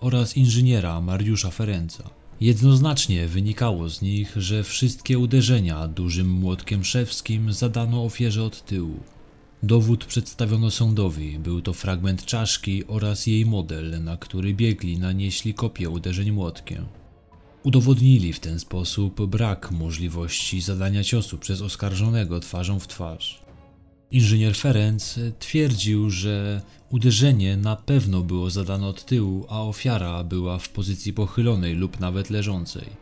oraz 0.00 0.36
inżyniera 0.36 1.00
Mariusza 1.00 1.50
Ferenca. 1.50 2.10
Jednoznacznie 2.40 3.28
wynikało 3.28 3.88
z 3.88 4.02
nich, 4.02 4.32
że 4.36 4.64
wszystkie 4.64 5.18
uderzenia 5.18 5.88
dużym 5.88 6.28
młotkiem 6.30 6.84
szewskim 6.84 7.52
zadano 7.52 8.04
ofierze 8.04 8.42
od 8.42 8.64
tyłu. 8.64 9.00
Dowód 9.64 10.04
przedstawiono 10.04 10.70
sądowi, 10.70 11.38
był 11.38 11.62
to 11.62 11.72
fragment 11.72 12.24
czaszki 12.24 12.86
oraz 12.86 13.26
jej 13.26 13.46
model, 13.46 14.04
na 14.04 14.16
który 14.16 14.54
biegli 14.54 14.98
nanieśli 14.98 15.54
kopię 15.54 15.90
uderzeń 15.90 16.32
młotkiem. 16.32 16.86
Udowodnili 17.62 18.32
w 18.32 18.40
ten 18.40 18.58
sposób 18.58 19.26
brak 19.26 19.70
możliwości 19.70 20.60
zadania 20.60 21.04
ciosu 21.04 21.38
przez 21.38 21.62
oskarżonego 21.62 22.40
twarzą 22.40 22.78
w 22.78 22.88
twarz. 22.88 23.42
Inżynier 24.10 24.56
Ferenc 24.56 25.18
twierdził, 25.38 26.10
że 26.10 26.62
uderzenie 26.90 27.56
na 27.56 27.76
pewno 27.76 28.22
było 28.22 28.50
zadane 28.50 28.86
od 28.86 29.04
tyłu, 29.04 29.46
a 29.48 29.62
ofiara 29.62 30.24
była 30.24 30.58
w 30.58 30.68
pozycji 30.68 31.12
pochylonej 31.12 31.74
lub 31.74 32.00
nawet 32.00 32.30
leżącej. 32.30 33.01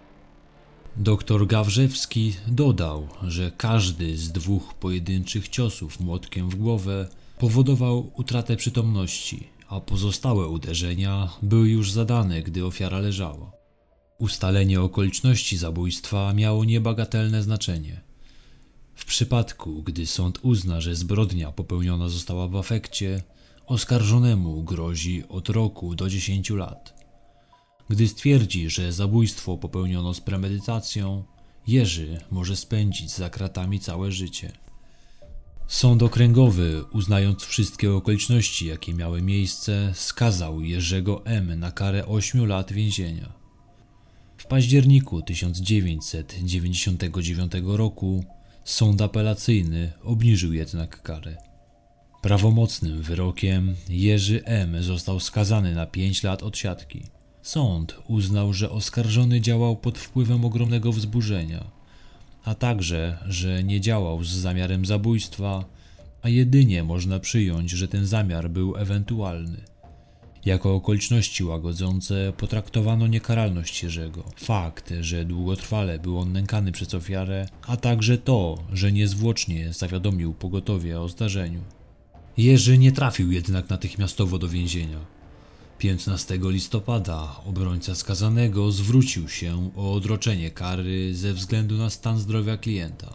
Doktor 0.96 1.46
Gawrzewski 1.46 2.34
dodał, 2.46 3.08
że 3.22 3.50
każdy 3.56 4.18
z 4.18 4.32
dwóch 4.32 4.74
pojedynczych 4.74 5.48
ciosów 5.48 6.00
młotkiem 6.00 6.50
w 6.50 6.54
głowę 6.54 7.08
powodował 7.38 8.12
utratę 8.16 8.56
przytomności, 8.56 9.48
a 9.68 9.80
pozostałe 9.80 10.48
uderzenia 10.48 11.30
były 11.42 11.68
już 11.68 11.92
zadane, 11.92 12.42
gdy 12.42 12.66
ofiara 12.66 12.98
leżała. 12.98 13.52
Ustalenie 14.18 14.80
okoliczności 14.80 15.56
zabójstwa 15.56 16.34
miało 16.34 16.64
niebagatelne 16.64 17.42
znaczenie. 17.42 18.00
W 18.94 19.04
przypadku, 19.04 19.82
gdy 19.82 20.06
sąd 20.06 20.38
uzna, 20.42 20.80
że 20.80 20.94
zbrodnia 20.94 21.52
popełniona 21.52 22.08
została 22.08 22.48
w 22.48 22.56
afekcie, 22.56 23.22
oskarżonemu 23.66 24.62
grozi 24.62 25.24
od 25.28 25.48
roku 25.48 25.94
do 25.94 26.08
10 26.08 26.50
lat. 26.50 26.99
Gdy 27.90 28.08
stwierdzi, 28.08 28.70
że 28.70 28.92
zabójstwo 28.92 29.58
popełniono 29.58 30.14
z 30.14 30.20
premedytacją, 30.20 31.24
Jerzy 31.66 32.20
może 32.30 32.56
spędzić 32.56 33.10
za 33.10 33.30
kratami 33.30 33.80
całe 33.80 34.12
życie. 34.12 34.52
Sąd 35.68 36.02
okręgowy, 36.02 36.84
uznając 36.92 37.44
wszystkie 37.44 37.92
okoliczności, 37.92 38.66
jakie 38.66 38.94
miały 38.94 39.22
miejsce, 39.22 39.92
skazał 39.94 40.60
Jerzego 40.60 41.24
M. 41.24 41.58
na 41.58 41.72
karę 41.72 42.06
8 42.06 42.46
lat 42.46 42.72
więzienia. 42.72 43.32
W 44.36 44.46
październiku 44.46 45.22
1999 45.22 47.52
roku 47.64 48.24
sąd 48.64 49.02
apelacyjny 49.02 49.92
obniżył 50.02 50.52
jednak 50.52 51.02
karę. 51.02 51.36
Prawomocnym 52.22 53.02
wyrokiem 53.02 53.74
Jerzy 53.88 54.44
M. 54.44 54.82
został 54.82 55.20
skazany 55.20 55.74
na 55.74 55.86
5 55.86 56.22
lat 56.22 56.42
odsiadki. 56.42 57.19
Sąd 57.42 57.96
uznał, 58.08 58.52
że 58.52 58.70
oskarżony 58.70 59.40
działał 59.40 59.76
pod 59.76 59.98
wpływem 59.98 60.44
ogromnego 60.44 60.92
wzburzenia, 60.92 61.64
a 62.44 62.54
także, 62.54 63.18
że 63.28 63.64
nie 63.64 63.80
działał 63.80 64.24
z 64.24 64.28
zamiarem 64.28 64.86
zabójstwa, 64.86 65.64
a 66.22 66.28
jedynie 66.28 66.84
można 66.84 67.20
przyjąć, 67.20 67.70
że 67.70 67.88
ten 67.88 68.06
zamiar 68.06 68.50
był 68.50 68.76
ewentualny. 68.76 69.60
Jako 70.44 70.74
okoliczności 70.74 71.44
łagodzące 71.44 72.32
potraktowano 72.36 73.06
niekaralność 73.06 73.82
Jerzego, 73.82 74.24
fakt, 74.36 74.92
że 75.00 75.24
długotrwale 75.24 75.98
był 75.98 76.18
on 76.18 76.32
nękany 76.32 76.72
przez 76.72 76.94
ofiarę, 76.94 77.46
a 77.66 77.76
także 77.76 78.18
to, 78.18 78.58
że 78.72 78.92
niezwłocznie 78.92 79.72
zawiadomił 79.72 80.34
pogotowie 80.34 81.00
o 81.00 81.08
zdarzeniu. 81.08 81.60
Jerzy 82.36 82.78
nie 82.78 82.92
trafił 82.92 83.32
jednak 83.32 83.70
natychmiastowo 83.70 84.38
do 84.38 84.48
więzienia. 84.48 85.19
15 85.80 86.38
listopada 86.42 87.36
obrońca 87.46 87.94
skazanego 87.94 88.72
zwrócił 88.72 89.28
się 89.28 89.70
o 89.76 89.92
odroczenie 89.92 90.50
kary 90.50 91.14
ze 91.14 91.34
względu 91.34 91.76
na 91.76 91.90
stan 91.90 92.18
zdrowia 92.18 92.56
klienta. 92.56 93.14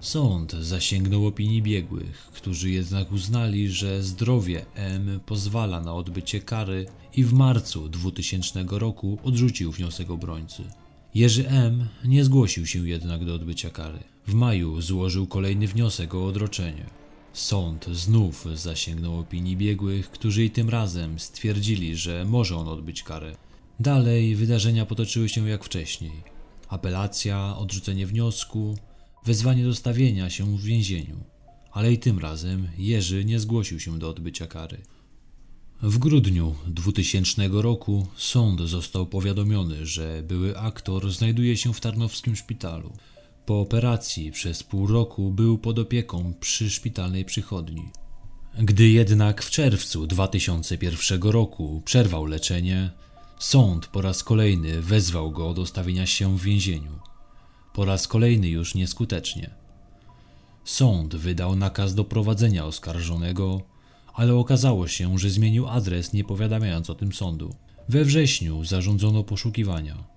Sąd 0.00 0.52
zasięgnął 0.52 1.26
opinii 1.26 1.62
biegłych, 1.62 2.30
którzy 2.32 2.70
jednak 2.70 3.12
uznali, 3.12 3.68
że 3.68 4.02
zdrowie 4.02 4.66
M 4.74 5.20
pozwala 5.26 5.80
na 5.80 5.94
odbycie 5.94 6.40
kary 6.40 6.86
i 7.16 7.24
w 7.24 7.32
marcu 7.32 7.88
2000 7.88 8.64
roku 8.70 9.18
odrzucił 9.24 9.72
wniosek 9.72 10.10
obrońcy. 10.10 10.62
Jerzy 11.14 11.48
M 11.48 11.86
nie 12.04 12.24
zgłosił 12.24 12.66
się 12.66 12.88
jednak 12.88 13.24
do 13.24 13.34
odbycia 13.34 13.70
kary. 13.70 13.98
W 14.26 14.34
maju 14.34 14.80
złożył 14.80 15.26
kolejny 15.26 15.66
wniosek 15.66 16.14
o 16.14 16.26
odroczenie. 16.26 16.86
Sąd 17.36 17.86
znów 17.92 18.46
zasięgnął 18.54 19.20
opinii 19.20 19.56
biegłych, 19.56 20.10
którzy 20.10 20.44
i 20.44 20.50
tym 20.50 20.70
razem 20.70 21.18
stwierdzili, 21.18 21.96
że 21.96 22.24
może 22.24 22.56
on 22.56 22.68
odbyć 22.68 23.02
karę. 23.02 23.36
Dalej 23.80 24.36
wydarzenia 24.36 24.86
potoczyły 24.86 25.28
się 25.28 25.48
jak 25.48 25.64
wcześniej. 25.64 26.22
Apelacja, 26.68 27.56
odrzucenie 27.56 28.06
wniosku, 28.06 28.76
wezwanie 29.24 29.64
do 29.64 29.74
stawienia 29.74 30.30
się 30.30 30.56
w 30.56 30.62
więzieniu. 30.62 31.16
Ale 31.72 31.92
i 31.92 31.98
tym 31.98 32.18
razem 32.18 32.68
Jerzy 32.78 33.24
nie 33.24 33.40
zgłosił 33.40 33.80
się 33.80 33.98
do 33.98 34.08
odbycia 34.08 34.46
kary. 34.46 34.78
W 35.82 35.98
grudniu 35.98 36.54
2000 36.66 37.48
roku 37.48 38.06
sąd 38.16 38.60
został 38.60 39.06
powiadomiony, 39.06 39.86
że 39.86 40.22
były 40.22 40.58
aktor 40.58 41.10
znajduje 41.10 41.56
się 41.56 41.74
w 41.74 41.80
tarnowskim 41.80 42.36
szpitalu. 42.36 42.92
Po 43.46 43.60
operacji 43.60 44.32
przez 44.32 44.62
pół 44.62 44.86
roku 44.86 45.30
był 45.30 45.58
pod 45.58 45.78
opieką 45.78 46.32
przy 46.40 46.70
szpitalnej 46.70 47.24
przychodni. 47.24 47.82
Gdy 48.58 48.88
jednak 48.88 49.42
w 49.42 49.50
czerwcu 49.50 50.06
2001 50.06 51.22
roku 51.22 51.82
przerwał 51.84 52.26
leczenie, 52.26 52.90
sąd 53.38 53.86
po 53.86 54.02
raz 54.02 54.24
kolejny 54.24 54.82
wezwał 54.82 55.30
go 55.30 55.54
do 55.54 55.66
stawienia 55.66 56.06
się 56.06 56.38
w 56.38 56.42
więzieniu. 56.42 56.98
Po 57.72 57.84
raz 57.84 58.08
kolejny 58.08 58.48
już 58.48 58.74
nieskutecznie. 58.74 59.50
Sąd 60.64 61.16
wydał 61.16 61.56
nakaz 61.56 61.94
doprowadzenia 61.94 62.64
oskarżonego, 62.64 63.60
ale 64.14 64.34
okazało 64.34 64.88
się, 64.88 65.18
że 65.18 65.30
zmienił 65.30 65.68
adres 65.68 66.12
nie 66.12 66.24
powiadamiając 66.24 66.90
o 66.90 66.94
tym 66.94 67.12
sądu. 67.12 67.54
We 67.88 68.04
wrześniu 68.04 68.64
zarządzono 68.64 69.24
poszukiwania. 69.24 70.15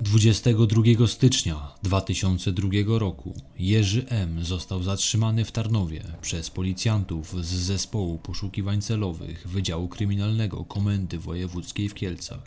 22 0.00 1.06
stycznia 1.06 1.72
2002 1.82 2.68
roku 2.98 3.34
Jerzy 3.58 4.06
M. 4.08 4.44
został 4.44 4.82
zatrzymany 4.82 5.44
w 5.44 5.52
Tarnowie 5.52 6.02
przez 6.22 6.50
policjantów 6.50 7.44
z 7.44 7.48
zespołu 7.48 8.18
poszukiwań 8.18 8.80
celowych 8.80 9.48
Wydziału 9.48 9.88
Kryminalnego 9.88 10.64
Komendy 10.64 11.18
Wojewódzkiej 11.18 11.88
w 11.88 11.94
Kielcach. 11.94 12.38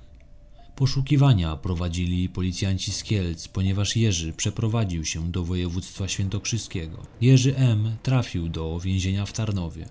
Poszukiwania 0.76 1.56
prowadzili 1.56 2.30
policjanci 2.30 2.92
z 2.92 3.04
Kielc, 3.04 3.48
ponieważ 3.48 3.96
Jerzy 3.96 4.34
przeprowadził 4.34 5.06
się 5.06 5.32
do 5.32 5.44
województwa 5.44 6.08
świętokrzyskiego. 6.08 6.98
Jerzy 7.22 7.58
M. 7.58 7.96
trafił 8.04 8.50
do 8.50 8.80
więzienia 8.80 9.26
w 9.26 9.34
Tarnowie. 9.34 9.86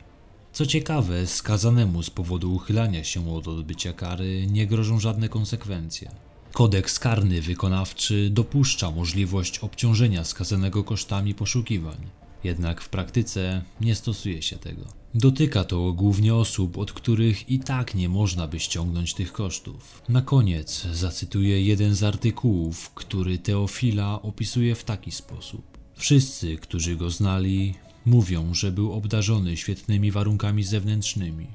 Co 0.52 0.66
ciekawe, 0.66 1.26
skazanemu 1.26 2.02
z 2.02 2.11
powodu 2.11 2.54
uchylania 2.54 3.04
się 3.04 3.34
od 3.34 3.48
odbycia 3.48 3.92
kary 3.92 4.46
nie 4.46 4.66
grożą 4.66 5.00
żadne 5.00 5.28
konsekwencje. 5.28 6.11
Kodeks 6.60 6.98
karny 6.98 7.42
wykonawczy 7.42 8.30
dopuszcza 8.30 8.90
możliwość 8.90 9.58
obciążenia 9.58 10.24
skazanego 10.24 10.84
kosztami 10.84 11.34
poszukiwań, 11.34 11.96
jednak 12.44 12.80
w 12.80 12.88
praktyce 12.88 13.62
nie 13.80 13.94
stosuje 13.94 14.42
się 14.42 14.56
tego. 14.56 14.82
Dotyka 15.14 15.64
to 15.64 15.92
głównie 15.92 16.34
osób, 16.34 16.78
od 16.78 16.92
których 16.92 17.50
i 17.50 17.58
tak 17.58 17.94
nie 17.94 18.08
można 18.08 18.46
by 18.46 18.60
ściągnąć 18.60 19.14
tych 19.14 19.32
kosztów. 19.32 20.02
Na 20.08 20.22
koniec 20.22 20.86
zacytuję 20.92 21.62
jeden 21.62 21.94
z 21.94 22.02
artykułów, 22.02 22.90
który 22.94 23.38
Teofila 23.38 24.22
opisuje 24.22 24.74
w 24.74 24.84
taki 24.84 25.10
sposób. 25.10 25.78
Wszyscy, 25.94 26.56
którzy 26.56 26.96
go 26.96 27.10
znali, 27.10 27.74
mówią, 28.06 28.54
że 28.54 28.72
był 28.72 28.92
obdarzony 28.92 29.56
świetnymi 29.56 30.10
warunkami 30.10 30.64
zewnętrznymi. 30.64 31.46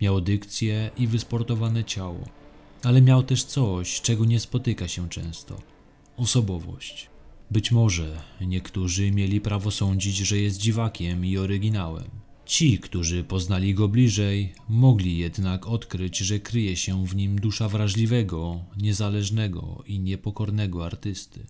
Miał 0.00 0.20
dykcję 0.20 0.90
i 0.98 1.06
wysportowane 1.06 1.84
ciało 1.84 2.45
ale 2.86 3.02
miał 3.02 3.22
też 3.22 3.44
coś, 3.44 4.00
czego 4.00 4.24
nie 4.24 4.40
spotyka 4.40 4.88
się 4.88 5.08
często 5.08 5.62
osobowość. 6.16 7.10
Być 7.50 7.72
może 7.72 8.22
niektórzy 8.40 9.10
mieli 9.10 9.40
prawo 9.40 9.70
sądzić, 9.70 10.16
że 10.16 10.38
jest 10.38 10.58
dziwakiem 10.58 11.24
i 11.24 11.38
oryginałem. 11.38 12.10
Ci, 12.44 12.78
którzy 12.78 13.24
poznali 13.24 13.74
go 13.74 13.88
bliżej, 13.88 14.52
mogli 14.68 15.18
jednak 15.18 15.66
odkryć, 15.66 16.18
że 16.18 16.40
kryje 16.40 16.76
się 16.76 17.06
w 17.06 17.16
nim 17.16 17.40
dusza 17.40 17.68
wrażliwego, 17.68 18.60
niezależnego 18.76 19.82
i 19.86 20.00
niepokornego 20.00 20.86
artysty. 20.86 21.46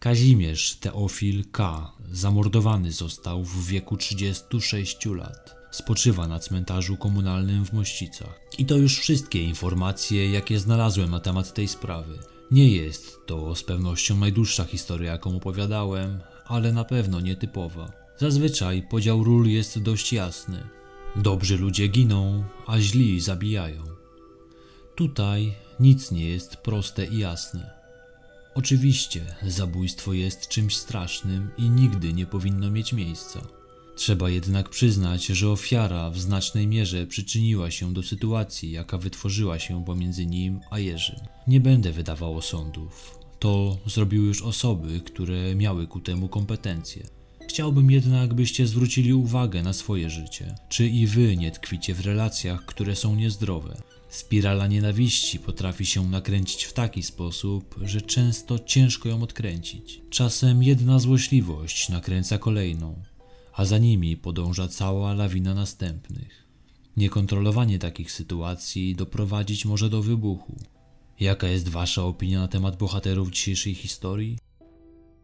Kazimierz 0.00 0.74
Teofil 0.74 1.44
K. 1.50 1.92
zamordowany 2.12 2.92
został 2.92 3.44
w 3.44 3.66
wieku 3.66 3.96
36 3.96 5.06
lat 5.06 5.56
spoczywa 5.70 6.28
na 6.28 6.38
cmentarzu 6.38 6.96
komunalnym 6.96 7.64
w 7.64 7.72
Mościcach. 7.72 8.40
I 8.58 8.66
to 8.66 8.76
już 8.76 8.98
wszystkie 8.98 9.42
informacje, 9.42 10.30
jakie 10.30 10.58
znalazłem 10.58 11.10
na 11.10 11.20
temat 11.20 11.54
tej 11.54 11.68
sprawy. 11.68 12.18
Nie 12.50 12.68
jest 12.68 13.26
to 13.26 13.54
z 13.54 13.62
pewnością 13.62 14.16
najdłuższa 14.16 14.64
historia, 14.64 15.12
jaką 15.12 15.36
opowiadałem, 15.36 16.20
ale 16.44 16.72
na 16.72 16.84
pewno 16.84 17.20
nietypowa. 17.20 17.92
Zazwyczaj 18.18 18.82
podział 18.90 19.24
ról 19.24 19.46
jest 19.46 19.78
dość 19.82 20.12
jasny. 20.12 20.68
Dobrzy 21.16 21.58
ludzie 21.58 21.88
giną, 21.88 22.44
a 22.66 22.80
źli 22.80 23.20
zabijają. 23.20 23.82
Tutaj 24.94 25.52
nic 25.80 26.10
nie 26.10 26.28
jest 26.28 26.56
proste 26.56 27.06
i 27.06 27.18
jasne. 27.18 27.77
Oczywiście, 28.58 29.20
zabójstwo 29.46 30.12
jest 30.12 30.48
czymś 30.48 30.76
strasznym 30.76 31.50
i 31.58 31.70
nigdy 31.70 32.12
nie 32.12 32.26
powinno 32.26 32.70
mieć 32.70 32.92
miejsca. 32.92 33.46
Trzeba 33.96 34.30
jednak 34.30 34.68
przyznać, 34.68 35.26
że 35.26 35.50
ofiara 35.50 36.10
w 36.10 36.18
znacznej 36.18 36.66
mierze 36.66 37.06
przyczyniła 37.06 37.70
się 37.70 37.92
do 37.92 38.02
sytuacji, 38.02 38.70
jaka 38.70 38.98
wytworzyła 38.98 39.58
się 39.58 39.84
pomiędzy 39.84 40.26
nim 40.26 40.60
a 40.70 40.78
Jerzym. 40.78 41.16
Nie 41.46 41.60
będę 41.60 41.92
wydawał 41.92 42.36
osądów. 42.36 43.18
To 43.38 43.78
zrobiły 43.86 44.26
już 44.26 44.42
osoby, 44.42 45.00
które 45.00 45.54
miały 45.54 45.86
ku 45.86 46.00
temu 46.00 46.28
kompetencje. 46.28 47.06
Chciałbym 47.48 47.90
jednak, 47.90 48.34
byście 48.34 48.66
zwrócili 48.66 49.12
uwagę 49.12 49.62
na 49.62 49.72
swoje 49.72 50.10
życie. 50.10 50.54
Czy 50.68 50.88
i 50.88 51.06
wy 51.06 51.36
nie 51.36 51.50
tkwicie 51.50 51.94
w 51.94 52.06
relacjach, 52.06 52.64
które 52.64 52.96
są 52.96 53.16
niezdrowe? 53.16 53.82
Spirala 54.08 54.66
nienawiści 54.66 55.38
potrafi 55.38 55.86
się 55.86 56.10
nakręcić 56.10 56.64
w 56.64 56.72
taki 56.72 57.02
sposób, 57.02 57.74
że 57.82 58.00
często 58.00 58.58
ciężko 58.58 59.08
ją 59.08 59.22
odkręcić. 59.22 60.00
Czasem 60.10 60.62
jedna 60.62 60.98
złośliwość 60.98 61.88
nakręca 61.88 62.38
kolejną 62.38 63.02
a 63.58 63.64
za 63.64 63.78
nimi 63.78 64.16
podąża 64.16 64.68
cała 64.68 65.14
lawina 65.14 65.54
następnych. 65.54 66.48
Niekontrolowanie 66.96 67.78
takich 67.78 68.12
sytuacji 68.12 68.94
doprowadzić 68.94 69.64
może 69.64 69.90
do 69.90 70.02
wybuchu. 70.02 70.56
Jaka 71.20 71.48
jest 71.48 71.68
Wasza 71.68 72.02
opinia 72.04 72.40
na 72.40 72.48
temat 72.48 72.76
bohaterów 72.76 73.30
dzisiejszej 73.30 73.74
historii? 73.74 74.38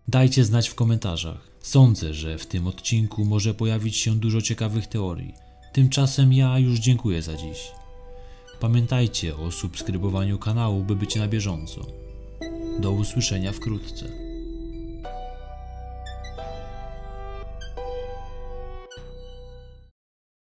Dajcie 0.08 0.44
znać 0.44 0.68
w 0.68 0.74
komentarzach. 0.74 1.50
Sądzę, 1.60 2.14
że 2.14 2.38
w 2.38 2.46
tym 2.46 2.66
odcinku 2.66 3.24
może 3.24 3.54
pojawić 3.54 3.96
się 3.96 4.14
dużo 4.14 4.42
ciekawych 4.42 4.86
teorii. 4.86 5.34
Tymczasem 5.72 6.32
ja 6.32 6.58
już 6.58 6.78
dziękuję 6.78 7.22
za 7.22 7.36
dziś. 7.36 7.58
Pamiętajcie 8.64 9.36
o 9.36 9.50
subskrybowaniu 9.50 10.38
kanału, 10.38 10.82
by 10.82 10.96
być 10.96 11.16
na 11.16 11.28
bieżąco. 11.28 11.86
Do 12.78 12.90
usłyszenia 12.90 13.52
wkrótce. 13.52 14.23